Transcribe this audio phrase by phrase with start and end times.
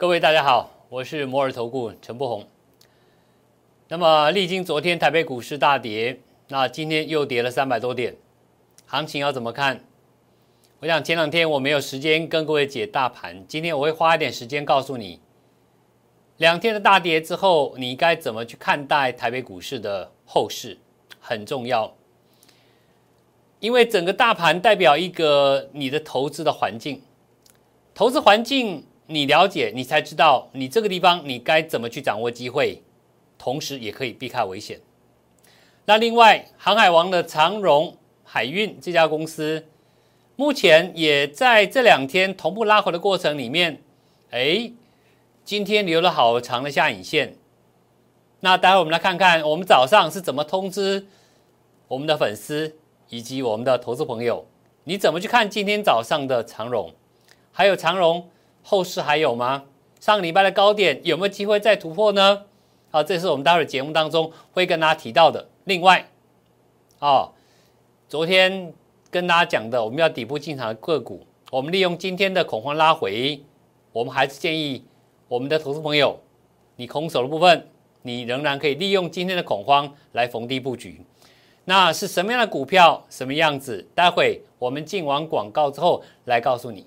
[0.00, 2.46] 各位大家好，我是摩尔投顾陈柏宏。
[3.88, 8.14] 那么历经昨天台北股市大跌，那今天又跌了三百多点，
[8.86, 9.84] 行情要怎么看？
[10.78, 15.18] 我想前两天我没有时间跟各位解大盘，今天我会花一点时间告诉你，
[16.36, 20.78] 两天的大跌之后，你该怎么去看待台北股市的后市，
[21.18, 21.92] 很重要。
[23.58, 27.02] 因为整个大盘代表一个你的投资的环境，
[27.92, 28.84] 投资环境。
[29.10, 32.82] 你了解，你才知道你这个地方你该怎么去掌握机会，
[33.38, 34.78] 同时也可以避开危险。
[35.86, 39.64] 那另外，航海王的长荣海运这家公司，
[40.36, 43.82] 目前也在这两天同步拉回的过程里面，
[44.30, 44.70] 哎，
[45.42, 47.34] 今天留了好长的下影线。
[48.40, 51.06] 那待会我们来看看，我们早上是怎么通知
[51.88, 52.76] 我们的粉丝
[53.08, 54.44] 以及我们的投资朋友，
[54.84, 56.92] 你怎么去看今天早上的长荣，
[57.50, 58.28] 还有长荣。
[58.70, 59.64] 后市还有吗？
[59.98, 62.42] 上个礼拜的高点有没有机会再突破呢？
[62.90, 65.48] 好，这是我们待会节目当中会跟大家提到的。
[65.64, 66.06] 另外，
[66.98, 67.32] 哦，
[68.10, 68.74] 昨天
[69.10, 73.42] 跟大家讲的，我们要底部进场的个股，我们利用今天的恐慌拉回，
[73.90, 74.84] 我们还是建议
[75.28, 76.18] 我们的投资朋友，
[76.76, 77.66] 你空手的部分，
[78.02, 81.00] 你仍然可以利用今天的恐慌来逢低布局。
[81.64, 83.88] 那是什么样的股票，什么样子？
[83.94, 86.86] 待会我们进完广告之后来告诉你。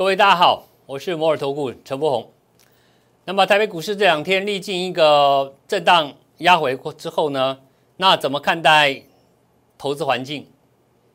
[0.00, 2.32] 各位大家好，我是摩尔投顾陈柏宏。
[3.26, 7.58] 那么台北股市这两天历经一个震荡压回之后呢，
[7.98, 9.02] 那怎么看待
[9.76, 10.46] 投资环境？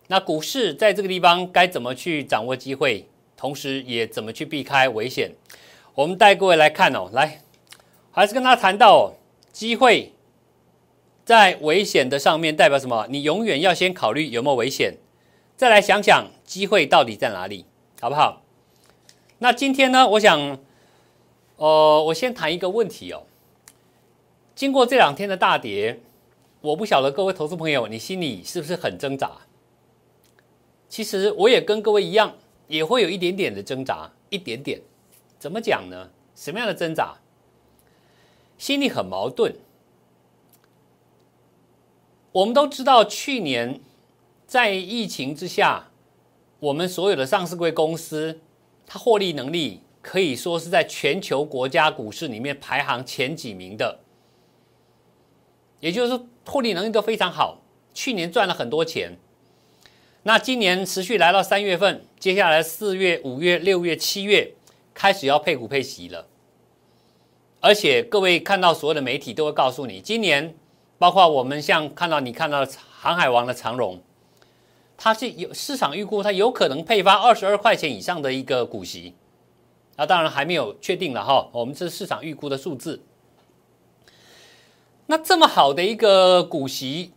[0.05, 5.31] 那股市在这个地方该怎么去掌握机会，同时也怎么去避开危险？
[5.95, 7.42] 我们带各位来看哦，来
[8.11, 9.14] 还是跟他谈到
[9.52, 10.14] 机会
[11.23, 13.08] 在危险的上面代表什么？
[13.10, 14.99] 你永远要先考虑有没有危险，
[15.58, 17.65] 再来想想机会到底在哪里，
[17.99, 18.43] 好不好？
[19.40, 20.08] 那今天呢？
[20.08, 20.58] 我想，
[21.58, 23.23] 呃，我先谈一个问题哦。
[24.56, 26.00] 经过这两天的大跌，
[26.62, 29.32] 我不晓得各位投资朋友，你心里是不是很挣扎？
[30.88, 32.34] 其实我也跟各位一样，
[32.70, 34.80] 也会有一点点的挣扎，一点点。
[35.38, 36.10] 怎么讲呢？
[36.34, 37.16] 什么样的挣扎？
[38.58, 39.54] 心里很矛盾。
[42.32, 43.82] 我们都知道，去年
[44.48, 45.90] 在疫情之下，
[46.60, 48.40] 我们所有的上市贵公司。
[48.86, 54.00] 它获利能力可以说是在全球国家股市里面排行前几名的，
[55.80, 57.62] 也就是说获利能力都非常好。
[57.94, 59.18] 去年赚了很多钱，
[60.23, 64.54] 那今年持续来到三月份，接下来四月、五月、六月、七月
[64.94, 66.28] 开始要配股配息了。
[67.62, 70.56] 而且各位看到所有的媒体都会告诉你，今年
[70.98, 74.00] 包括我们像看到你看到航海王的长荣。
[74.98, 79.14] 它是有市场预估，它有可能配发二十二块钱以上的一个股息，
[79.98, 81.50] 那当然还没有确定了哈。
[81.52, 83.02] 我们这是市场预估的数字。
[85.08, 87.11] 那这么好的一个股息，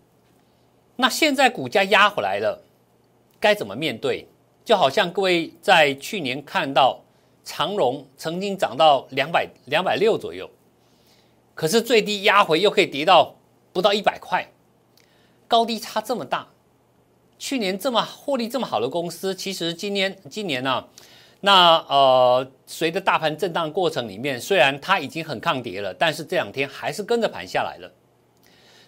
[0.97, 2.63] 那现在股价压回来了，
[3.41, 4.27] 该怎么面对？
[4.65, 7.01] 就好像各位在去年看到
[7.43, 10.51] 长荣曾经涨到两百两百六左右，
[11.55, 13.35] 可是最低压回又可以跌到
[13.73, 14.47] 不到一百块，
[15.47, 16.47] 高低差这么大。
[17.39, 20.85] 去年这么获利这么好的公司，其实今年今年呢，
[21.41, 27.93] 那呃，随着大盘震荡过程里面，虽然它已经很抗跌了，但是这两天还是跟着盘下来了。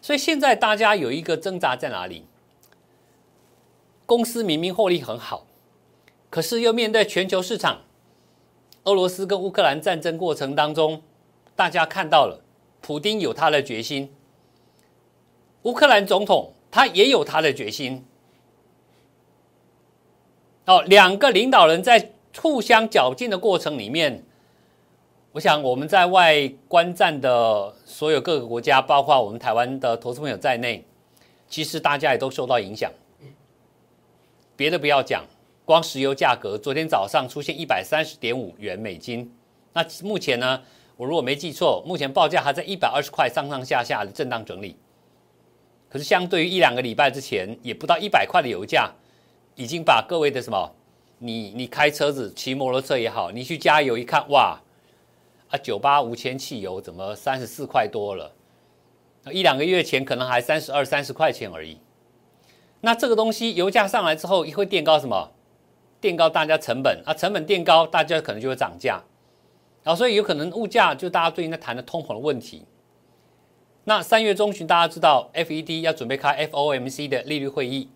[0.03, 2.27] 所以现在大家有一个挣扎在哪里？
[4.05, 5.47] 公司明明获利很好，
[6.29, 7.83] 可是又面对全球市场，
[8.83, 11.03] 俄罗斯跟乌克兰战争过程当中，
[11.55, 12.43] 大家看到了，
[12.81, 14.13] 普京有他的决心，
[15.63, 18.05] 乌克兰总统他也有他的决心。
[20.71, 24.23] 哦，两个领导人在互相较劲的过程里面，
[25.33, 30.85] 我想我们在外观战的所有各个国家，包括我们台湾的投资朋友在内，
[31.49, 32.89] 其实大家也都受到影响。
[34.55, 35.25] 别的不要讲，
[35.65, 39.35] 光石油价格昨天早上出现一百三十点五元美金，
[39.73, 40.63] 那目前呢，
[40.97, 44.77] 我如果没记错，目前报价还在一百二十块上上下下的震荡整理。
[45.89, 48.89] 可是相对于一两个礼拜之前，也不到一百块的油价。
[49.61, 50.75] 已经把各位的什么，
[51.19, 54.59] 你你开车子骑摩托车也好，你去加油一看，哇，
[55.51, 58.33] 啊九八无铅汽油怎么三十四块多了？
[59.31, 61.79] 一两个月前可能还三十二三十块钱而已。
[62.81, 65.31] 那这个东西油价上来之后，会垫高什么？
[66.01, 69.03] 垫高大家成本啊，成本垫高，大家可能就会涨价，
[69.83, 72.65] 然后所以有可能物价就大家最近在谈的通膨的问题。
[73.85, 77.91] 那三月中旬大家知道，FED 要准备开 FOMC 的利率会议，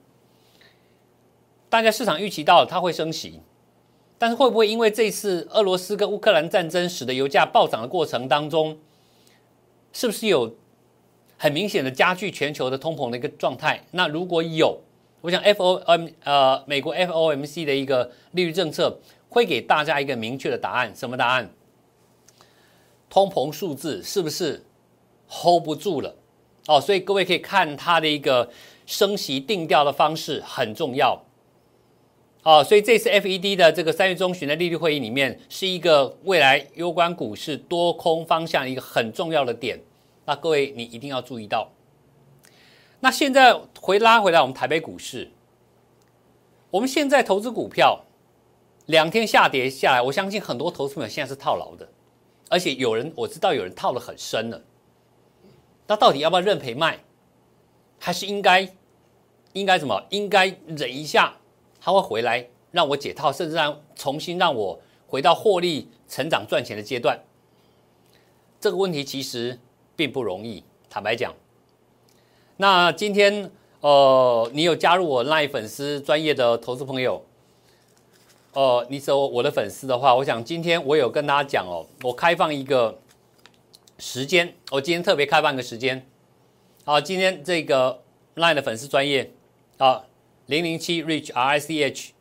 [1.75, 3.41] 大家市场预期到它会升息，
[4.17, 8.79] 但是会不会因为这次俄罗斯跟乌克兰战争使得油价暴涨的过程当中，
[9.93, 10.55] 是不是有
[11.37, 13.85] 很明显的加剧全球的通膨的一个状态？
[13.91, 14.79] 那如果有，
[15.21, 21.51] 我想 FOM 呃美国 FOMC 的一个利率政策会给大家一个明确的答案，什么答案？
[23.11, 24.65] 通膨数字是不是
[25.29, 26.15] hold 不住了？
[26.69, 28.49] 哦，所以各位可以看它的一个
[28.87, 31.21] 升息定调的方式很重要。
[32.45, 39.81] 哦，所以这次 FED 的这个三月中旬的利率会议里面，是一个未来攸关股市多空方向一个很重要的点。
[40.27, 41.71] 那各位你一定要注意到。
[43.01, 45.31] 那现在回拉回来，我们台北股市，
[46.71, 48.05] 我们现在投资股票，
[48.87, 51.89] 两天下跌下来，我相信很多投资朋友现在是套牢的，
[52.51, 54.63] 而且有人我知道有人套的很深了。
[55.87, 56.99] 那到底要不要认赔卖，
[57.99, 58.71] 还是应该
[59.55, 60.03] 应该什么？
[60.11, 61.37] 应该忍一下，
[61.85, 67.21] 他会回来让我解套，甚至让重新让我回到获利、成长、赚钱的阶段。
[68.59, 69.61] 这个问题其实
[69.95, 71.35] 并不容易，坦白讲。
[72.57, 73.51] 那今天，
[73.81, 77.23] 呃，你有加入我 Live 粉丝专业的投资朋友，
[78.55, 82.99] 呃，你是我的粉丝的话，我想今天我有跟大家讲哦，我开放一个
[83.99, 86.07] 时间，我今天特别开放一个时间，
[86.87, 88.01] 好，今天这个
[88.37, 89.31] Line 的粉丝专业
[89.77, 90.07] 啊，
[90.47, 92.13] 零零七 Rich R I C H，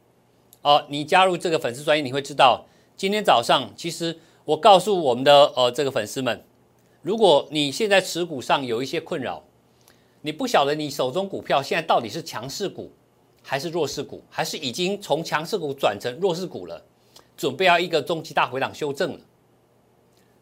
[0.61, 2.65] 哦，你加入这个粉丝专业，你会知道，
[2.95, 6.43] 今天早上其实我告诉我们的呃这个粉丝们，
[7.01, 9.43] 如果你现在持股上有一些困扰。
[10.25, 12.89] 你不晓得你手中股票现在到底是强势股
[13.41, 16.81] 还是弱势股，还是已经从强势股转成弱势股了，
[17.35, 19.19] 准备要一个中期大回档修正了。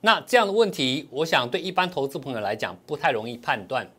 [0.02, 3.90] 那这样的问题，我想对一般投资朋友来讲不太容易判断。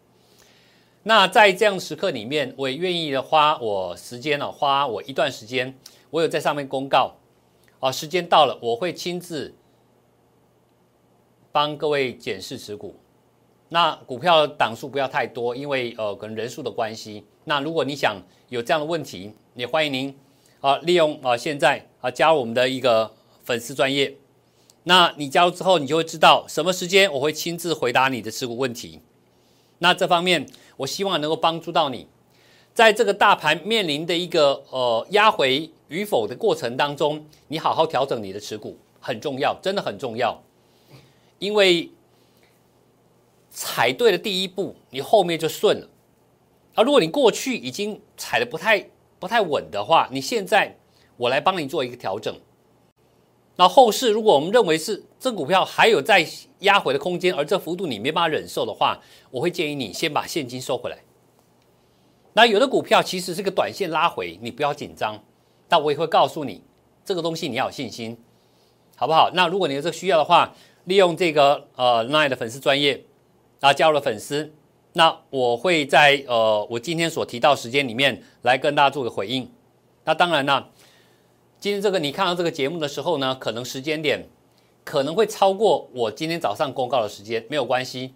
[1.05, 5.77] 那在这样时刻里面，我也愿意的花我时间了，花我一段时间，
[6.11, 7.17] 我有在上面公告，
[7.81, 9.55] 啊，时间到了，我会亲自
[11.51, 12.95] 帮各位检视持股。
[13.71, 17.25] 那股票档数不要太多，因为呃可能人数的关系。
[17.45, 20.17] 那如果你想有这样的问题，也欢迎您
[20.61, 23.13] 啊利用啊现在啊加入我们的一个
[23.43, 24.17] 粉丝专业。
[24.85, 29.01] 那你加入之后，你就会知道什么时间我会亲自回答你的持股问题。
[29.79, 30.47] 那这方面
[30.83, 32.07] 我希望能够帮助到你，
[32.73, 40.43] 在这个大盘面临的一个呃压回与否的过程当中，你好好调整你的持股很重要，真的很重要，
[41.39, 41.91] 因为。
[43.55, 45.87] 踩对了第一步，你后面就顺了。
[46.75, 48.89] 而如果你过去已经踩的不太
[49.19, 50.75] 不太稳的话，你现在
[51.19, 52.35] 我来帮你做一个调整。
[53.57, 56.27] 那后市如果我们认为是这股票还有在
[56.61, 59.01] 压回的空间，而这幅度你没办法忍受的话，
[59.31, 60.99] 我会建议你先把现金收回来。
[62.33, 65.23] 那有的股票其实是个短线拉回，你不要紧张。
[65.69, 66.63] 但我也会告诉你，
[67.05, 68.17] 这个东西你要有信心，
[68.97, 69.31] 好不好？
[69.35, 70.55] 那如果你有这个需要的话，
[70.85, 73.05] 利用这个呃 Line 的粉丝专业。
[73.61, 74.53] 啊，加入了粉丝，
[74.95, 79.49] 那我会在呃，我今天所提到时间里面来跟大家做个回应。
[80.03, 80.67] 那当然呢，
[81.63, 84.29] 今天这个你看到这个节目的时候呢，可能时间点
[84.83, 88.13] 可能会超过我今天早上公告的时间，没有关系。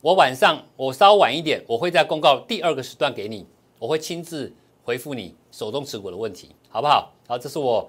[0.00, 3.46] 我晚上我稍晚一点，我会在公告第二个时段给你，
[3.78, 4.50] 我会亲自
[4.82, 7.12] 回复你手动持股的问题，好不好？
[7.28, 7.86] 好，这是我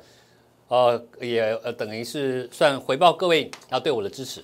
[0.68, 4.44] 呃也呃等于是算回报各位要对我的支持。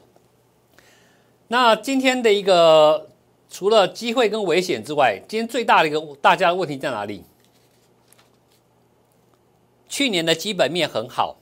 [1.49, 3.09] 那今天的一个
[3.49, 7.25] 除了机会跟危险之外，今天最大的一个大家的问题在哪里？
[9.87, 11.37] 去年的基本面很好，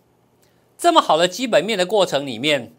[0.77, 2.73] 这么好的基本面的过程里面，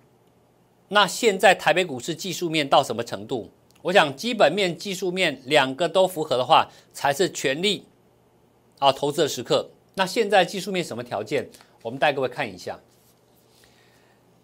[0.89, 3.51] 那现在台北股市技术面到什么程度？
[3.83, 7.85] 我想基本面、技术面两个都符合的话，才是全力
[8.79, 9.71] 啊投资的时刻。
[9.95, 11.49] 那现在技术面什么条件？
[11.83, 12.81] 我们带各位看一下，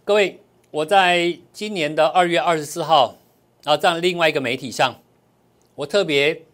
[0.04, 0.40] 各位。
[0.72, 3.16] 我在今年的二月二十四号，
[3.64, 5.02] 啊，在另外一个媒体上，
[5.74, 6.44] 我特别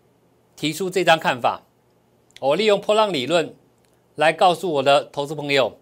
[0.57, 1.63] 提出这张看法。
[2.41, 3.55] 我利用波浪理论
[4.19, 5.79] 来告诉我的投资朋友，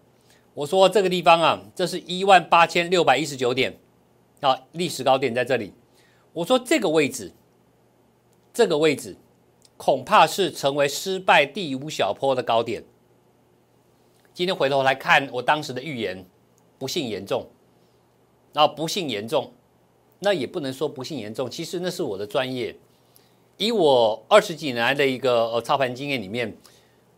[0.53, 3.79] 我说这个地方啊，这是一万八千六百一十九点，
[4.41, 5.73] 啊，历史高点在这里。
[6.33, 7.31] 我说这个位置，
[8.53, 9.17] 这个位置
[9.75, 12.83] 恐怕是成为失败第五小坡的高点。
[14.35, 16.23] 今天回头来看我当时的预言，
[16.77, 17.49] 不幸严重。
[18.53, 19.51] 啊，不幸严重，
[20.19, 21.49] 那也不能说不幸严重。
[21.49, 22.75] 其实那是我的专业，
[23.57, 26.55] 以我二十几年来的一个呃操盘经验里面，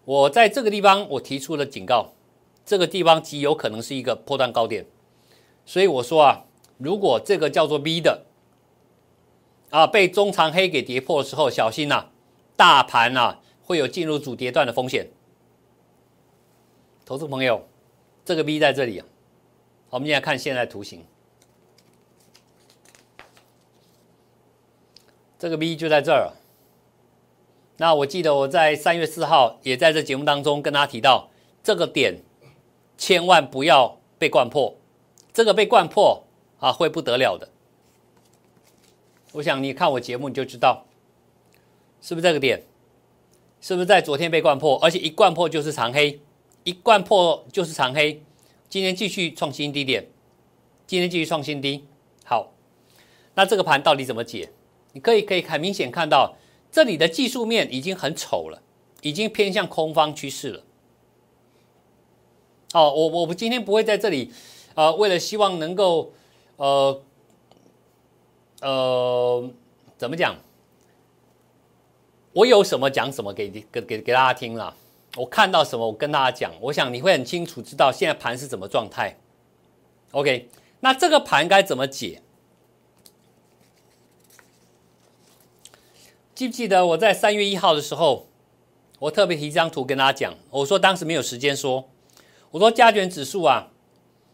[0.09, 2.13] 我在这个地方我提出了警告，
[2.65, 4.87] 这个地方极有可能是一个破断高点，
[5.67, 6.45] 所以我说啊，
[6.79, 8.25] 如果这个叫做 V 的
[9.69, 12.07] 啊被中长黑给跌破的时候，小心呐，
[12.55, 15.11] 大盘啊会有进入主跌段的风险。
[17.05, 17.67] 投资朋友，
[18.25, 19.05] 这个 V 在这里啊，
[19.91, 21.05] 我们现在看现在图形。
[25.37, 26.33] 这个 V 就在这儿。
[27.81, 31.29] 那我记得我在三月四号也在这节目当中跟大家提到，
[31.63, 32.21] 这个点
[32.97, 34.75] 千万不要被灌破，
[35.31, 36.25] 这个被灌破
[36.59, 37.47] 啊会不得了的。
[39.31, 40.85] 我想你看我节目你就知道，
[42.01, 42.63] 是不是这个点？
[43.61, 44.77] 是不是在昨天被灌破？
[44.79, 46.19] 而且一灌破就是长黑，
[46.65, 48.21] 一灌破就是长黑。
[48.67, 50.05] 今天继续创新低点，
[50.85, 51.85] 今天继续创新低。
[52.25, 52.51] 好，
[53.35, 54.51] 那这个盘到底怎么解？
[54.91, 56.35] 你可以可以很明显看到，
[56.71, 58.61] 这里的技术面已经很丑了，
[59.01, 60.63] 已经偏向空方趋势了。
[62.73, 64.31] 哦，我我们今天不会在这里，
[64.75, 66.13] 呃，为了希望能够，
[66.57, 67.01] 呃，
[68.61, 69.49] 呃，
[69.97, 70.35] 怎么讲？
[72.33, 74.75] 我有什么讲什么给给给给大家听了。
[75.17, 76.53] 我看到什么，我跟大家讲。
[76.61, 79.17] 我想你会很清楚知道现在盘是怎么状态。
[80.11, 80.47] OK，
[80.81, 82.21] 那这个盘该怎么解？
[86.39, 88.29] 记不记得我在三月一号的时候，
[88.99, 91.89] 我特别提一张图跟大家讲，我说当时没有时间说，
[92.51, 93.73] 我说加权指数啊，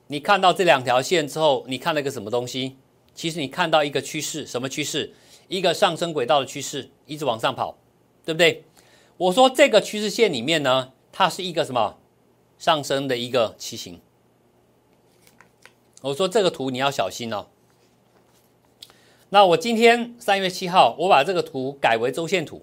[0.06, 2.78] 你看到这两条线之后，你看了个什么东西？
[3.16, 5.16] 其实你看到一个趋势，什么趋势？
[5.48, 7.76] 一个上升轨道的趋势，一直往上跑，
[8.24, 8.66] 对不对？
[9.18, 11.98] 我说这个趋势线里面呢，它是一个什么
[12.60, 14.00] 上升的一个旗形。
[16.04, 17.48] 我说这个图你要小心哦。
[19.30, 22.62] 那我今天三月七号，我把这个图改为周线图。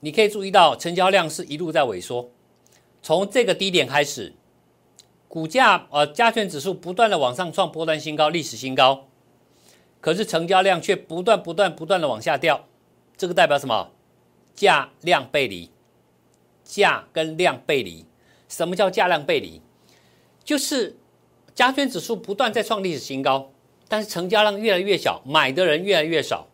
[0.00, 2.30] 你可以注意到，成交量是一路在萎缩，
[3.02, 4.34] 从这个低点开始，
[5.28, 9.08] 股价呃加权指数不断的往上创波段新高、历史新高，
[10.00, 12.66] 可是成交量却不断不断不断的往下掉，
[13.16, 13.90] 这个代表什么？
[14.54, 15.70] 价量背离，
[16.62, 18.04] 价跟量背离。
[18.46, 19.60] 什么叫价量背离？
[20.44, 20.96] 就是
[21.54, 23.50] 加权指数不断在创历史新高。
[23.88, 26.48] 但是成交量越来越小，买的人越来越少，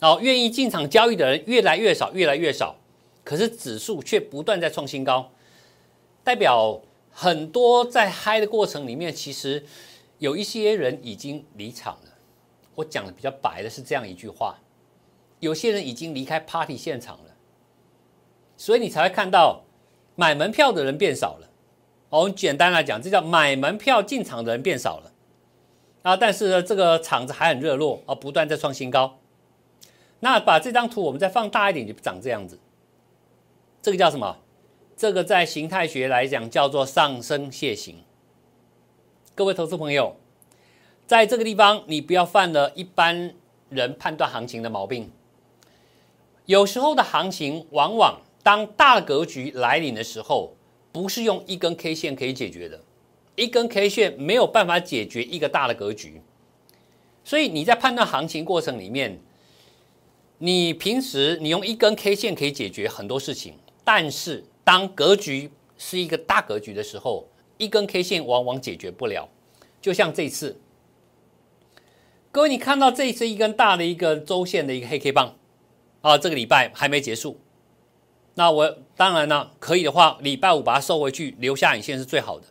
[0.00, 2.76] 哦，愿意进场交易的人越来越少，越来越少。
[3.24, 5.32] 可是指数却不断在创新高，
[6.24, 9.66] 代表很多在嗨的过程里面，其实
[10.18, 12.14] 有一些人已经离场了。
[12.76, 14.56] 我讲的比较白的是这样一句话：
[15.40, 17.34] 有些人已经离开 party 现场了，
[18.56, 19.64] 所以你才会看到
[20.14, 21.50] 买门票的人变少了。
[22.08, 25.12] 我们简单来讲，这叫买门票进场的人变少了。
[26.08, 29.18] 啊，但是呢，这个场子还很热络啊，不断在创新高。
[30.20, 32.58] 那把这张图我们再放大一点，就长这样子。
[33.82, 34.38] 这个叫什么？
[34.96, 37.96] 这个在形态学来讲叫做上升楔形。
[39.34, 40.16] 各位投资朋友，
[41.06, 43.34] 在这个地方你不要犯了一般
[43.68, 45.12] 人判断行情的毛病。
[46.46, 50.54] 有时候的行情，往往当大格局来临的时候，
[50.90, 52.80] 不是用一根 K 线可以解决的。
[53.38, 56.20] 一根 K 线没有办法解决一个大的格局，
[57.22, 59.20] 所以你在判断行情过程里面，
[60.38, 63.54] 你平时你用一根 K 线可以解决很多事情，
[63.84, 67.28] 但是当格局是一个大格局的时候，
[67.58, 69.28] 一根 K 线往往解决不了。
[69.80, 70.60] 就像这次，
[72.32, 75.36] 各位你看到这一次一根大的一个周线的一个黑 K 棒
[76.00, 77.38] 啊，这个礼拜还没结束，
[78.34, 82.46] 那我当然呢可以的话，礼拜五把它收回去，留下影线是最好的。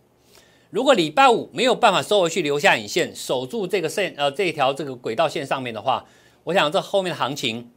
[0.70, 6.06] 如果礼拜五没有办法收回去，留下影线，守住这个线，呃，这一条这个轨道线上面的话，
[6.44, 7.72] 我想这后面的行情，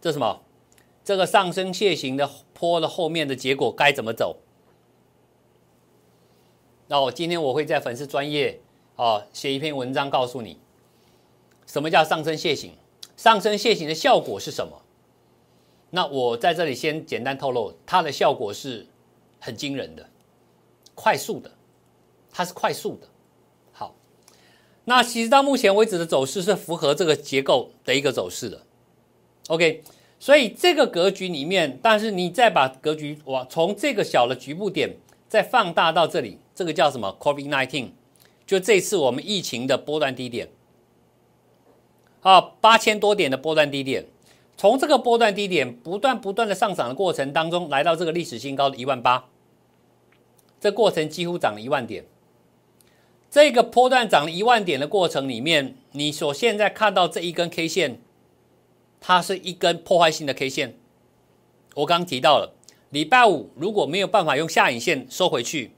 [0.00, 0.42] 这什么？
[1.04, 4.38] 这个上升楔形的坡的后面的结果该怎么走？
[6.86, 8.60] 那我今天我会在粉丝专业
[8.96, 10.58] 啊写一篇文章，告诉你
[11.66, 12.72] 什么叫上升楔形，
[13.16, 14.80] 上升楔形的效果是什么？
[15.90, 18.86] 那我在这里先简单透露，它的效果是
[19.40, 20.08] 很惊人的，
[20.94, 21.50] 快速的。
[22.32, 23.06] 它是快速的，
[23.72, 23.94] 好，
[24.86, 28.62] 那其实到目前为止的走势是符合这个结构的一个走势的
[29.48, 29.84] ，OK，
[30.18, 34.96] 所以这个格局里面，但是你再把格局往从这个小的局部点
[35.28, 37.90] 再放大到这里，这个叫什么？Covid nineteen，
[38.46, 40.48] 就这次我们疫情的波段低点，
[42.22, 44.06] 啊，八千多点的波段低点，
[44.56, 49.26] 从这个波段低点不断不断的上涨的过程当中，来到这个历史新高的一万八，
[50.58, 52.06] 这过程几乎涨了一万点。
[53.32, 57.98] 这个波段涨了一万点的过程里面，你所现在看到这一根 K 线，
[59.00, 60.78] 它是一根破坏性的 K 线，
[61.76, 62.52] 我刚提到了，
[62.90, 65.70] 礼拜五如果没有办法用下影线收回去，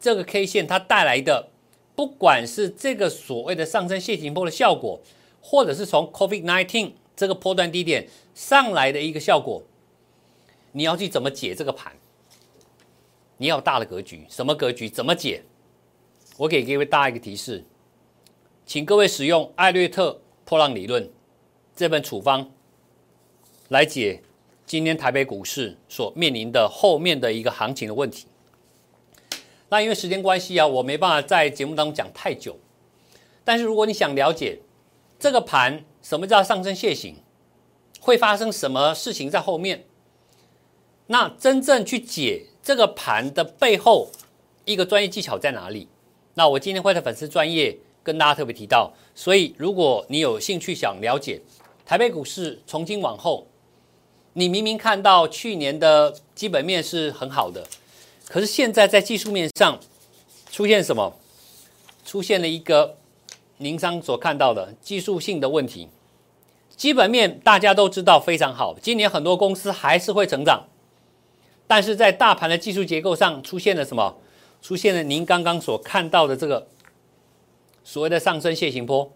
[0.00, 1.50] 这个 K 线它带来的，
[1.94, 4.98] 不管是这个所谓的上升楔形波的效果，
[5.42, 9.62] 或者是从 Covid nineteen 这个波段低点上来的一个效果，
[10.72, 11.92] 你要去怎么解这个盘？
[13.36, 14.88] 你要大的格局，什么格局？
[14.88, 15.42] 怎么解？
[16.38, 17.64] 我给各位大一个提示，
[18.66, 21.10] 请各位使用艾略特破浪理论
[21.74, 22.50] 这本处方
[23.68, 24.22] 来解
[24.66, 28.26] 今天台北股市所面临的后面的一个行情的问题。
[29.68, 32.58] 那因为时间关系啊，我没办法在节目当中讲太久。
[33.42, 34.60] 但是如果你想了解
[35.18, 37.16] 这个盘什么叫上升楔形，
[38.00, 39.84] 会发生什么事情在后面，
[41.06, 42.46] 那真正去解。
[42.62, 44.10] 这个盘的背后
[44.64, 45.86] 一个专业技巧在哪里？
[46.38, 48.92] 那我今天会在粉丝专业跟大家特别提到。
[49.14, 51.40] 所以如果你有兴趣想了解
[51.86, 53.46] 台北股市从今往后，
[54.34, 57.66] 你明明看到去年的基本面是很好的，
[58.28, 59.80] 可是现在在技术面上
[60.50, 61.16] 出现什么？
[62.04, 62.98] 出现了一个
[63.56, 65.88] 您商所看到的技术性的问题。
[66.76, 70.68] 基本面大家都知道非常好，今年很多公司还是会成长。
[71.66, 74.18] 但是在大盘的技术结构上出现了什么？
[74.60, 76.66] 出现了您刚刚所看到的这个
[77.84, 79.12] 所谓的上升楔形坡，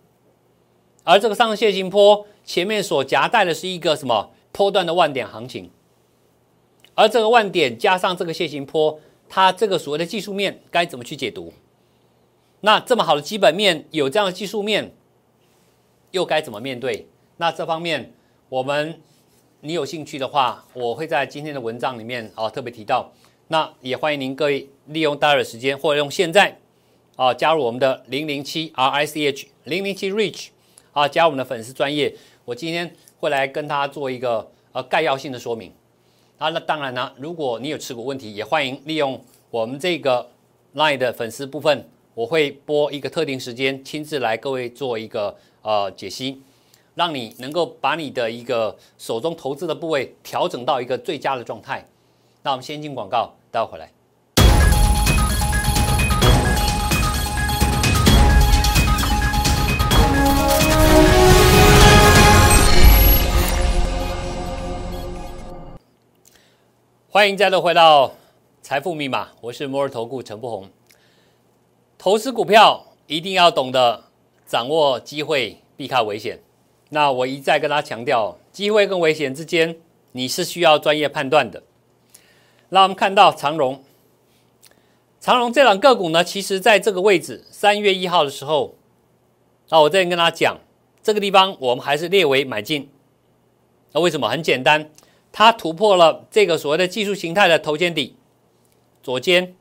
[1.04, 5.70] 而这个上升楔形坡前面所夹带的是一个什么波段的万点行情，
[6.94, 11.52] 而这个万点加上这个楔形坡，它这个所谓的技术面该怎么去解读？
[12.61, 14.94] 那这么好的基本面，有这样的技术面，
[16.11, 17.09] 又该怎么面对？
[17.37, 18.12] 那这方面
[18.49, 19.00] 我们。
[19.62, 23.12] 你有兴趣的话，我会在今天的文章里面啊特别提到。
[23.52, 26.57] 那也欢迎您各位利用待会的时间，或者用现在
[27.16, 30.50] 啊加入我们的零零七 R I C H 零零七 Reach
[30.92, 32.14] 啊加入我们的粉丝专业。
[32.45, 35.73] 我今天会来跟大家做一个呃概要性的说明。
[36.38, 40.30] 啊，那当然呢，如果你有持股问题，也欢迎利用我们这个
[40.76, 46.41] Line 的粉丝部分，我会拨一个特定时间，亲自来各位做一个呃解析。
[46.95, 51.84] 让你能够把你的一个手中投资的部位调整到一个最佳的状态。
[52.43, 53.91] 那我们先进广告，待会回来。
[67.13, 68.13] 欢迎再度回到
[68.63, 70.71] 财富密码，我是摩尔投顾陈不红。
[71.99, 74.04] 投资股票一定要懂得
[74.47, 76.39] 掌握机会，避开危险。
[76.91, 79.76] 那我一再跟他强调，机会跟危险之间，
[80.13, 81.60] 你是需要专业判断的。
[82.71, 83.85] 那我们看到长荣，
[85.21, 88.76] 长荣这两个股呢，其实在这个位置，三月一号的时候，
[89.69, 90.59] 那我这边跟他讲，
[91.02, 92.89] 这个地方我们还是列为买进。
[93.93, 94.28] 那为什么？
[94.28, 94.91] 很简单，
[95.33, 98.17] 它突破了这个所谓的技术形态的头肩底，
[99.02, 99.56] 左肩、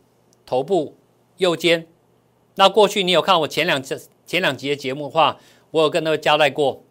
[0.45, 0.95] 头部、
[1.37, 1.87] 右肩。
[2.55, 5.39] 那过去你有看我前两次前两集的节目的话，
[5.71, 6.83] 我有跟他们交代过。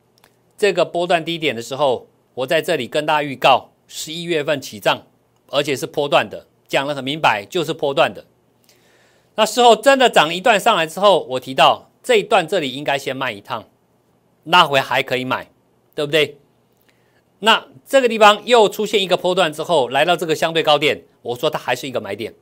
[0.56, 5.06] 这个波段低点的时候，我在这里跟大家预告，十一月份起涨，
[5.50, 8.24] 而且是波段的，讲的很明白，就是波段的。
[9.34, 13.64] 那时候真的涨一段上来之后，我提到这一段这里应该先卖一趟，
[14.44, 15.50] 那回还可以买，
[15.94, 16.38] 对不对？
[17.40, 22.34] 那这个地方又出现一个波段之后，来到这个相对高点，我说它还是一个买点。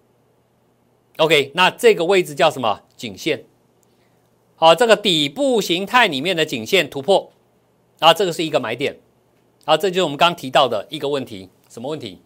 [1.19, 2.83] OK，那这个位置叫什么？
[2.97, 3.45] 颈线。
[4.55, 7.31] 好，这个底部形态里面的颈线突破。
[7.99, 8.99] 啊，这个是一个买点，
[9.64, 12.21] 啊，这就是我们刚提到的一个问题，什么问题？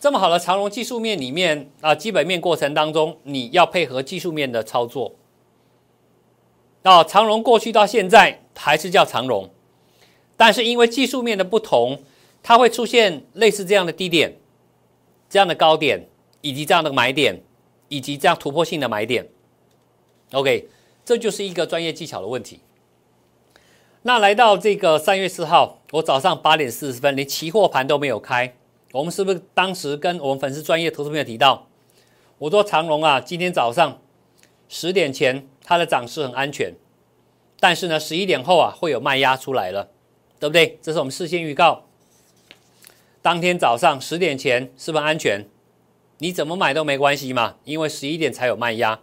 [0.00, 5.14] 这么好的长龙技术面里面啊，基本面过程当中，你要配合技术面的操作。
[6.82, 9.50] 啊，长龙过去到现在还是叫长龙，
[10.38, 12.02] 但是因为技术面的不同，
[12.42, 14.38] 它会出现类似这样的低点、
[15.28, 16.08] 这样的高点，
[16.40, 17.42] 以及这样的买点，
[17.88, 19.28] 以及这样突破性的买点。
[20.32, 20.70] OK，
[21.04, 22.60] 这就是一个专业技巧的问题。
[24.00, 28.54] 那来到这个三月四号，我早上八点四十分，连期货盘都没有开。
[28.92, 31.68] 我们是不是当时跟我们粉丝专业投资朋友提到，
[32.38, 34.00] 我说长隆啊，今天早上
[34.68, 36.74] 十点前它的涨势很安全，
[37.60, 39.90] 但是呢，十一点后啊会有卖压出来了，
[40.40, 40.78] 对不对？
[40.82, 41.84] 这是我们事先预告。
[43.22, 45.46] 当天早上十点前是不是安全？
[46.18, 49.00] 你怎么买都没关系嘛，因为十一点才有卖压。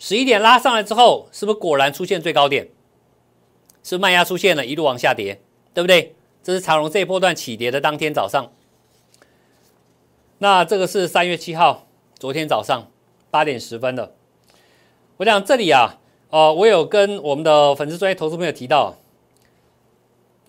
[0.00, 2.68] 十一点拉上来之后，是不是果然出现最高点？
[3.84, 5.40] 是卖压出现了，一路往下跌，
[5.72, 6.16] 对不对？
[6.42, 8.50] 这是长荣这一波段起跌的当天早上。
[10.38, 11.86] 那这个是三月七号，
[12.18, 12.90] 昨天早上
[13.30, 14.14] 八点十分的。
[15.18, 18.96] 我讲这里啊，呃，我有跟我们的粉丝专业投资朋友提到，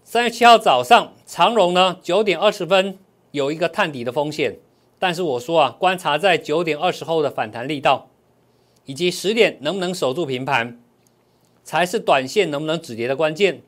[0.03, 2.97] 三月七号早上长荣呢九点二十分
[3.29, 4.57] 有一个探底的风险，
[4.97, 8.09] 但是我说啊，观察在九点二十后的反弹力道，
[8.85, 10.81] 以及十点能不能守住平盘，
[11.63, 13.61] 才是短线能不能止跌的关键。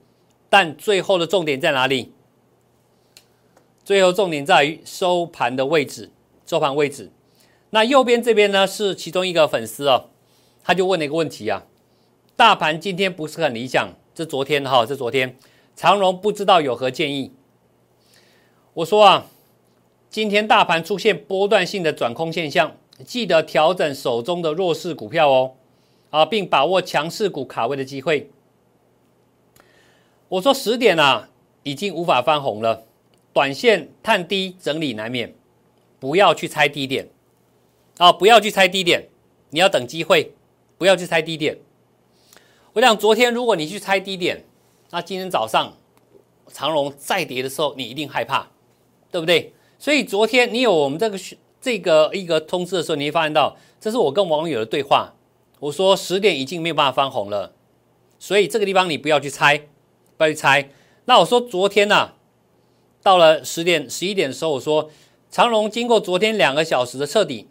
[0.50, 2.14] 但最后的重点在哪里？
[3.88, 6.12] 最后重点在于收盘的位置，
[6.46, 7.10] 收盘位置。
[7.70, 10.10] 那右边这边呢是其中一个粉丝哦，
[10.62, 11.64] 他就问了一个问题啊，
[12.36, 15.38] 大盘今天不是很理想，这昨天哈，这昨天
[15.74, 17.32] 长荣不知道有何建议？
[18.74, 19.28] 我说啊。
[20.10, 25.54] 今天大盘出现波段性的转空现象，记得调整手中的弱势股票哦，
[26.10, 28.30] 啊，并把握强势股卡位的机会。
[30.28, 31.30] 我说十点啊，
[31.64, 32.86] 已经无法翻红了，
[33.38, 35.32] 短线探低整理难免，
[36.00, 37.08] 不要去猜低点，
[38.00, 39.10] 啊，不要去猜低点，
[39.52, 40.34] 你要等机会，
[40.80, 41.60] 不要去猜低点。
[42.74, 44.44] 我想昨天如果你去猜低点，
[44.90, 45.72] 那今天早上
[46.48, 48.48] 长荣再跌的时候，你一定害怕，
[49.12, 49.54] 对不对？
[49.78, 51.20] 所以昨天你有我们这个
[51.62, 55.14] 这个一个通知的时候，你会发现到，这是我跟网友的对话。
[55.60, 57.54] 我说十点已经没有办法翻红了，
[58.18, 59.68] 所以这个地方你不要去猜，
[60.18, 60.72] 不要去猜。
[61.06, 62.14] 那我说昨天呢，
[63.08, 64.92] 到了十点十一点的时候，我说
[65.32, 67.48] 长荣经过昨天两个小时的彻底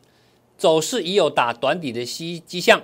[0.59, 2.83] 走势，已有打短底的迹迹象，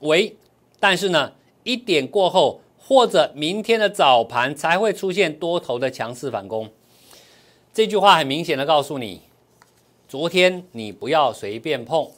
[0.00, 0.34] 为
[0.80, 1.32] 但是呢，
[1.64, 6.70] 一点过后或者明天的早盘才会出现多头的强势反攻。
[7.74, 9.20] 这句话很明显的告诉你，
[10.08, 12.08] 昨天你不要随便碰，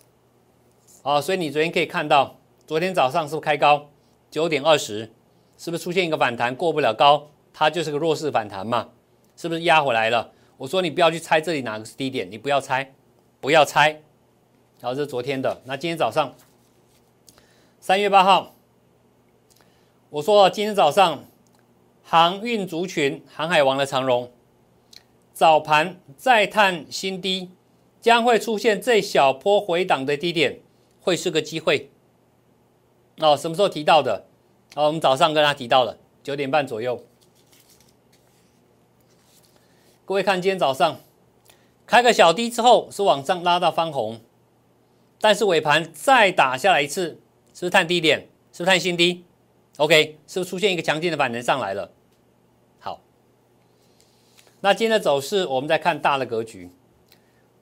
[1.03, 3.88] 啊，所以你昨天可以看到，昨天早上是不是开高？
[4.31, 5.11] 九点二十，
[5.59, 8.90] 是不是出现一个反弹过不了高，它就是个弱势反弹嘛，
[9.37, 10.33] 是不是压回来了？
[10.57, 12.94] 我说你不要去猜这里哪个是低点，你不要猜，
[13.40, 13.90] 不要猜，
[14.81, 16.35] 然后这是昨天的，那今天早上
[17.79, 18.55] 三月八号，
[20.11, 21.25] 我说今天早上
[22.03, 24.33] 航运族群航海王的长荣。
[25.33, 27.51] 早盘再探新低，
[28.01, 30.61] 将会出现这小波回档的低点，
[31.03, 31.90] 会是个机会。
[33.18, 34.25] 哦，什么时候提到的？
[34.75, 37.05] 哦，我们早上跟他提到了，九点半左右。
[40.07, 41.01] 各位看，今天早上
[41.85, 44.21] 开个小低之后，是往上拉到翻红，
[45.21, 47.21] 但是尾盘再打下来一次，
[47.53, 48.21] 是不是探低点？
[48.53, 49.25] 是不是探新低
[49.79, 51.90] ？OK，是不是出现一个强劲的反弹上来了？
[52.79, 53.01] 好
[54.61, 56.71] 那今天的走势，我们再看大的格局。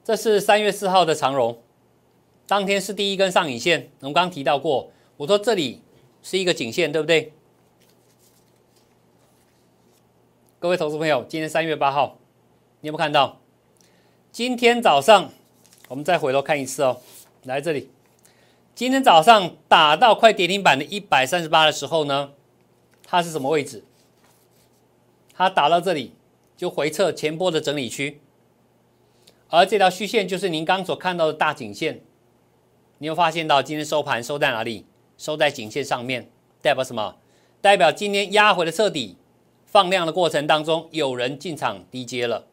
[0.03, 1.59] 这是三月四号的长荣，
[2.45, 3.89] 当天是第一根上影线。
[4.01, 5.81] 我们刚提到过，我说这里
[6.21, 7.33] 是一个颈线，对不对？
[10.59, 12.19] 各位投资朋友，今天三月八号，
[12.85, 13.41] 你有没有看到？
[14.31, 15.31] 今天早上，
[15.87, 17.01] 我们再回头看一次哦。
[17.45, 17.89] 来这里，
[18.75, 22.33] 今天早上打到快跌停板的一百三十八的时候呢，
[23.03, 23.83] 它是什么位置？
[25.33, 26.13] 它打到这里。
[26.55, 28.21] 就回撤前波的整理区，
[29.49, 32.01] 而这条虚线就是您刚所看到的大颈线。
[32.99, 34.85] 你有发现到今天收盘收在哪里？
[35.17, 36.29] 收在颈线上面，
[36.61, 37.17] 代表什么？
[37.59, 39.17] 代表今天压回的彻底
[39.65, 42.45] 放量的过程当中，有人进场低接了，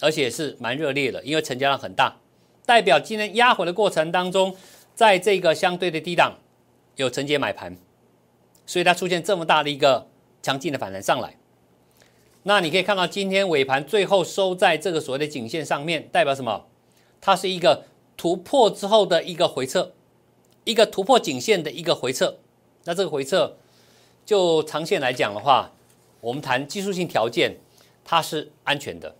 [0.00, 2.16] 而且是蛮热烈的，因为成交量很大，
[2.64, 4.56] 代表今天压回的过程当中，
[4.94, 6.38] 在这个相对的低档
[6.96, 7.76] 有承接买盘，
[8.66, 10.08] 所以它出现这么大的一个
[10.42, 11.36] 强劲的反弹上来。
[12.44, 16.66] 那你可以看到，今天尾盘最后收在这个所谓的颈线上面，代表什么？
[17.20, 17.84] 它是一个
[18.16, 19.92] 突破之后的一个回撤，
[20.64, 22.38] 一个突破颈线的一个回撤。
[22.84, 23.56] 那这个回撤，
[24.24, 25.72] 就长线来讲的话，
[26.20, 27.56] 我们谈技术性条件，
[28.04, 29.14] 它是安全的。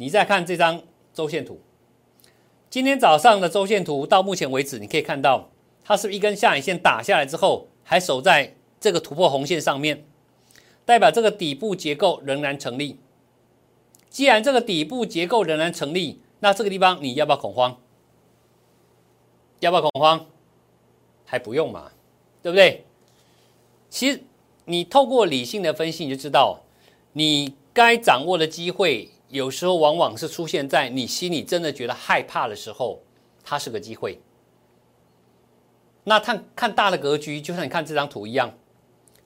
[0.00, 0.82] 你再看这张
[1.12, 1.60] 周线图，
[2.70, 5.50] 今天早上的周线图到目前为止，你可以看到，
[5.84, 10.06] 它是一根下影线打下来之后，还守在这个突破红线上面。
[10.86, 12.98] 代表这个底部结构仍然成立。
[14.08, 17.78] 既然这个底部结构仍然成立，那这个地方你要不要恐慌？
[19.58, 20.24] 要不要恐慌？
[21.26, 21.92] 还不用嘛，
[22.42, 22.86] 对不对？
[23.90, 24.22] 其实
[24.64, 26.60] 你透过理性的分析，你就知道，
[27.12, 33.00] 你该掌握的机会，有时候往往是出现在你心里真的觉得害怕的时候，
[33.42, 34.20] 它是个机会。
[36.04, 38.52] 那看看大的格局，就像你看这张图一样，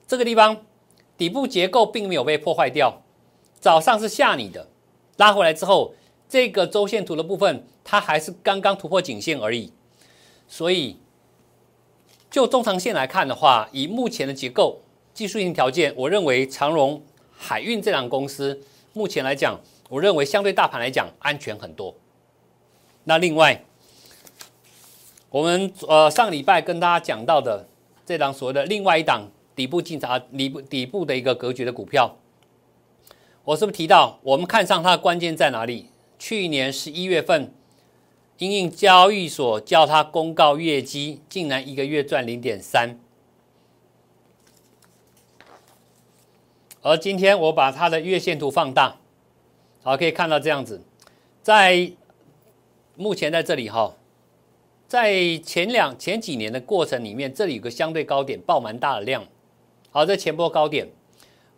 [0.07, 0.65] 这个地方。
[1.17, 3.01] 底部结构并没有被破坏掉，
[3.57, 4.67] 早上是吓你的，
[5.15, 5.95] 拉回来之后，
[6.27, 9.71] 这个周线图的部分它还是刚刚突破颈线而已，
[10.45, 10.97] 所以
[12.29, 14.81] 就中长线来看的话，以目前的结构、
[15.13, 21.95] 技术性条件，我认为长荣海运这两个公司目前来讲，我认为相对大盘来讲安全很多。
[23.03, 23.63] 那另外，
[25.29, 27.67] 我们呃上礼拜跟大家讲到的
[28.05, 29.29] 这档所谓的另外一档。
[29.55, 32.17] 底部进场，底部底部的一个格局的股票，
[33.45, 35.87] 我是不是提到我们看上它的关键在哪里？
[36.19, 37.53] 去年十一月份，
[38.37, 42.99] 因应交易所叫它公告月绩，竟然一个月赚零点三。
[46.81, 48.97] 而今天我把它的月线图放大，
[49.85, 50.81] 好，可以看到这样子，
[51.43, 51.91] 在
[52.95, 53.95] 目前在这里哈，
[54.87, 59.23] 在前两前几年的过程里面，这里有个相对高点，爆蛮大的量，
[59.91, 60.87] 好，在前波高点，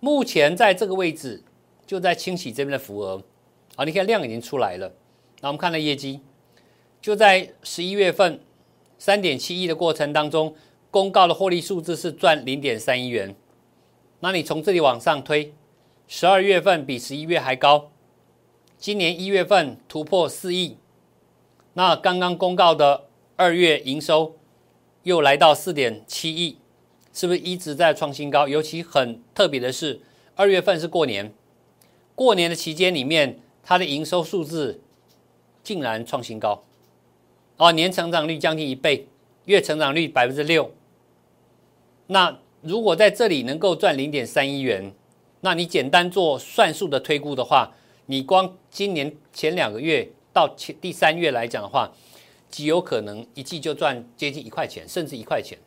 [0.01, 1.41] 目前在这个位置
[1.85, 3.23] 就在清洗这边的浮额，
[3.77, 4.91] 好，你看量已经出来了，
[5.39, 6.19] 那我们看到业绩，
[7.01, 8.41] 就在十一月份
[8.97, 10.53] 三点七亿的过程当中，
[10.91, 13.33] 公告的获利数字是赚零点三亿元。
[14.19, 15.53] 那你从这里往上推，
[16.09, 17.89] 十二月份比十一月还高，
[18.77, 20.77] 今年一月份突破四亿，
[21.73, 24.35] 那刚刚公告的二月营收
[25.03, 26.57] 又来到四点七亿，
[27.11, 28.47] 是不是一直在创新高？
[28.47, 30.01] 尤其很特别的是，
[30.35, 31.33] 二月份是过年，
[32.15, 34.81] 过年的期间里面，它的营收数字
[35.63, 36.63] 竟然创新高，
[37.57, 39.07] 哦，年成长率将近一倍，
[39.45, 40.71] 月成长率百分之六，
[42.07, 42.39] 那。
[42.61, 44.91] 如果在这里能够赚零点三亿元，
[45.41, 47.71] 那你简单做算术的推估的话，
[48.07, 51.91] 你光今年前两个月到前第三月来讲的话，
[52.49, 55.57] 极有可能一季就赚接近一块钱，甚至一块钱。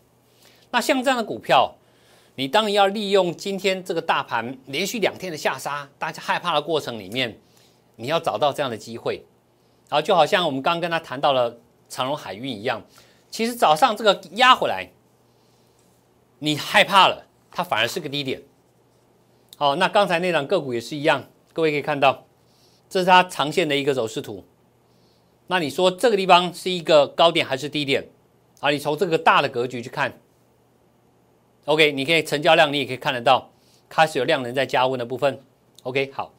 [0.71, 1.75] 那像这样的股票，
[2.37, 7.39] 你当然要利用今天这个大盘连续两天的下杀，大家害怕的过程里面，
[7.97, 9.25] 你要找到这样的机会。
[9.89, 12.83] 然后就好像我们刚刚跟他谈到了长荣海运一样，
[13.31, 14.91] 其实早上这个压回来。
[16.39, 18.43] 你害怕了，它反而是个低点。
[19.59, 22.25] 好，那刚才那档个股也是一样，各位可以看到，
[22.91, 24.45] 这是它长线的一个走势图。
[25.47, 28.07] 那你说这个地方是一个高点还是低点？
[28.61, 30.21] 啊，你从这个大的格局去看
[31.65, 33.51] ，OK，你可以成交量你也可以看得到，
[33.89, 35.43] 开始有量能在加温的部分。
[35.85, 36.35] OK，好，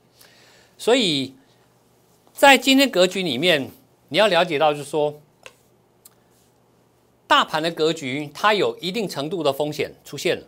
[0.77, 1.33] 所以
[2.31, 3.71] 在今天格局里面，
[4.09, 5.19] 你要了解到就是说。
[7.27, 10.45] 大盘的格局，它有一定程度的风险出现了，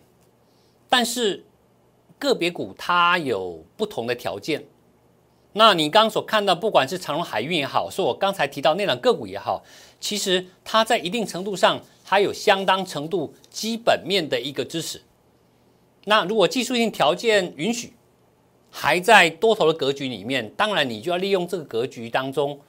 [0.90, 1.46] 但是
[2.20, 4.66] 个别股它有不同的条件。
[5.54, 9.64] 那你刚所看到，不管是长荣海运也好，是我刚才提到那两个股也好，
[10.00, 15.02] 其实它在一定程度上还有相当程度基本面的一个支持。
[16.06, 17.94] 那如果技术性条件允许，
[18.70, 22.60] 还在多头的格局里面，当然你就要利用这个格局当中，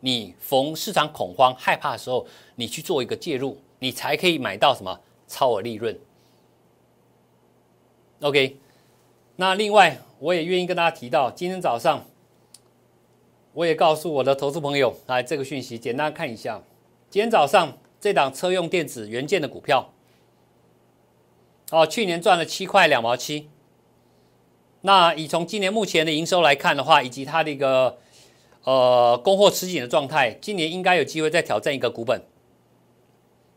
[0.00, 2.26] 你逢市场恐慌害怕的时候，
[2.56, 3.58] 你去做一个介入。
[3.80, 5.98] 你才可以买到什么超额利润
[8.20, 8.56] ？OK，
[9.36, 12.02] 那另外我也愿意跟大家提到，今天早上
[13.54, 16.60] 我也告诉我的投资朋友，来这个讯息，简单看一下。
[17.08, 19.92] 今天早上这档车用电子元件的股票，
[21.70, 23.48] 哦，去年赚了七块两毛七。
[24.80, 27.98] 那以从今年目前的营收来看的话，以及它的一个
[28.64, 32.22] 呃供货吃紧的状态，今年应该有机会再挑战一个股本。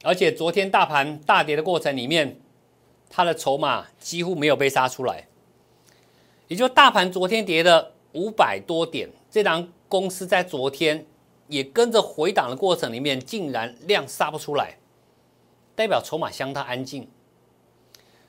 [0.03, 2.39] 而且昨天大盘大跌的过程里面，
[3.09, 5.27] 它的筹码几乎没有被杀出来，
[6.47, 11.05] 也就大盘昨天跌的五百多点，这档公司在昨天
[11.47, 14.75] 也跟着回档的过程里面，竟然量杀不出来，
[15.75, 17.07] 代表筹码相当安静。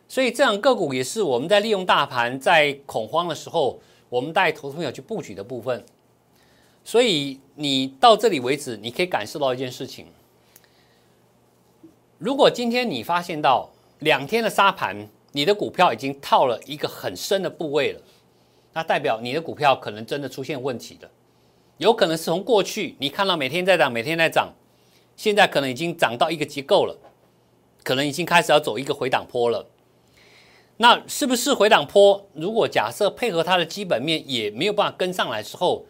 [0.07, 5.85] 所以这样个股也是我们在利用大盘在恐慌的时候，我们带投资朋友去布局的部分。
[6.85, 10.07] 所以你到这里为止，你可以感受到一件事情。
[12.18, 13.70] 如果今天你发现到
[14.01, 18.01] 两天的沙盘，你的股票已经套了一个很深的部位了，
[18.72, 21.11] 那代表你的股票可能真的出现问题了。
[21.78, 24.52] 有可能是从过去你看到每天在涨，每天在涨，
[25.16, 26.96] 现在可能已经涨到一个结构了，
[27.83, 29.66] 可能已经开始要走一个回档坡了。
[30.78, 32.26] 那是不是回档坡？
[32.35, 35.85] 如果假设配合它的基本面也没有办法跟上来之后，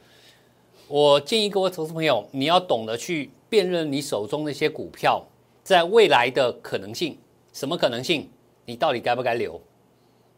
[0.88, 5.26] 我建议各位投资朋友，你要懂得去辨认你手中那些股票。
[5.62, 7.18] 在未来的可能性，
[7.52, 8.30] 什么可能性？
[8.64, 9.60] 你到底该不该留？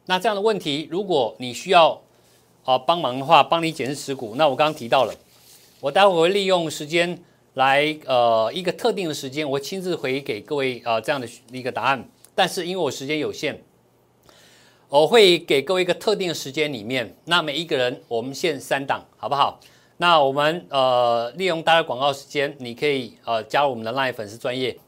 [0.07, 2.03] 那这样的问题，如果你需要
[2.65, 4.35] 啊帮忙的话，帮你检视持股。
[4.37, 5.15] 那我刚刚提到了，
[5.81, 7.19] 我待会会利用时间
[7.55, 12.09] 来呃一个特定的时间，我亲自回给各位啊这样的一个答案。
[12.35, 13.63] 但是因为我时间有限，
[14.89, 19.61] 我会给各位一个特定的时间里面，那每一个人我们限三档，好不好？
[19.99, 24.79] 那我们呃利用大家广告时间，你可以呃加入我们的 Live 粉丝专业。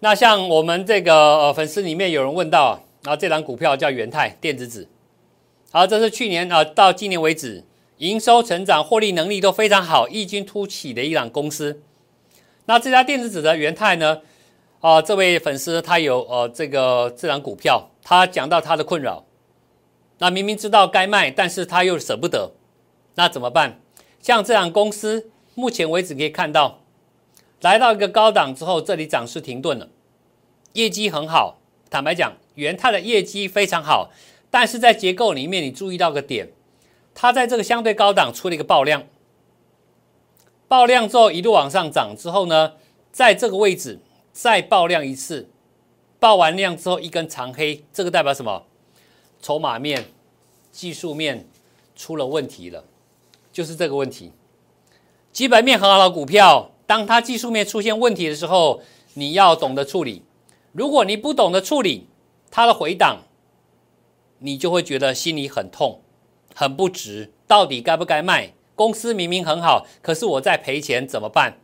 [0.00, 4.88] 那像我们这个呃粉丝里面有人问到，然后这档股票叫元泰电子纸，
[5.74, 7.64] 好，这是去年啊到今年为止
[7.96, 11.82] 营收成长、获利能力都非常好、异军突起的一档公司。
[12.66, 14.20] 那这家电子纸的元泰呢，
[14.78, 19.24] 啊这位粉丝他有呃这个这档股票，他讲到他的困扰，
[20.18, 22.52] 那明明知道该卖，但是他又舍不得，
[23.16, 23.80] 那怎么办？
[24.22, 26.82] 像这档公司目前为止可以看到，
[27.62, 29.88] 来到一个高档之后，这里涨势停顿了，
[30.74, 31.58] 业绩很好。
[31.90, 34.10] 坦白讲，元泰的业绩非常好，
[34.54, 36.52] 但是在结构里面，你注意到个点，
[37.12, 39.02] 它在这个相对高档出了一个爆量，
[40.68, 42.74] 爆量之后一路往上涨之后呢，
[43.10, 43.98] 在这个位置
[44.32, 45.50] 再爆量一次，
[46.20, 48.62] 爆完量之后一根长黑，这个代表什么？
[49.42, 50.04] 筹码面、
[50.70, 51.48] 技术面
[51.96, 52.84] 出了问题了，
[53.52, 54.30] 就是这个问题。
[55.32, 58.82] 基本面很好的股票，当它技术面出现问题的时候，
[59.14, 60.22] 你要懂得处理。
[60.70, 62.06] 如果你不懂得处理
[62.52, 63.24] 它的回档，
[64.44, 66.02] 你就会觉得心里很痛，
[66.54, 67.32] 很不值。
[67.46, 68.52] 到底该不该卖？
[68.74, 71.58] 公司明明很好，可是我在赔钱，怎么办？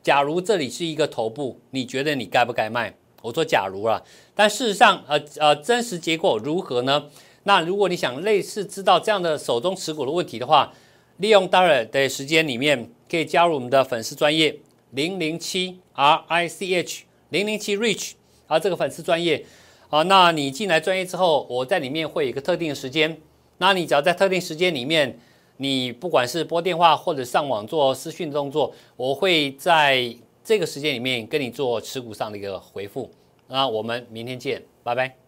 [0.00, 2.94] 假如这里是一个头部，你觉得你该不该卖？
[3.22, 4.00] 我说假如啊，
[4.32, 7.06] 但事实上，呃呃，真实结果如何呢？
[7.42, 10.72] 那如果你想类似知道这样的手中持股的问题的话，
[11.16, 14.60] 利用待会的时间里面，可以加入我们的粉丝专业
[14.92, 18.12] 零零七 R I C H 零零七 Rich。
[18.46, 19.44] 啊，这个粉丝专业，
[19.90, 23.18] 好，那你进来专业之后，我在里面会有一个特定的时间，
[23.56, 25.18] 那你只要在特定时间里面，
[25.56, 33.10] 你不管是拨电话或者上网做私讯动作，我会在这个时间里面跟你做持股上的一个回复。
[33.46, 35.27] 那我们明天见，拜拜。